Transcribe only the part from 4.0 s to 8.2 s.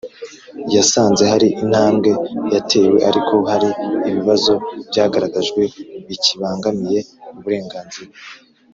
ibibazo byagaragajwe bikibangamiye uburenganzira